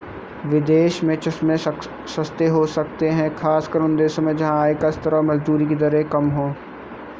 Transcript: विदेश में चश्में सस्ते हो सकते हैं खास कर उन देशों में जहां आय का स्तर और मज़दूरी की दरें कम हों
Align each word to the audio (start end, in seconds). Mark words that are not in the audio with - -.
विदेश 0.45 1.03
में 1.03 1.15
चश्में 1.15 1.55
सस्ते 1.57 2.47
हो 2.47 2.65
सकते 2.67 3.09
हैं 3.09 3.29
खास 3.35 3.67
कर 3.67 3.79
उन 3.79 3.95
देशों 3.97 4.23
में 4.23 4.35
जहां 4.37 4.57
आय 4.57 4.73
का 4.75 4.91
स्तर 4.91 5.15
और 5.15 5.23
मज़दूरी 5.25 5.65
की 5.65 5.75
दरें 5.75 6.03
कम 6.09 6.29
हों 6.29 6.53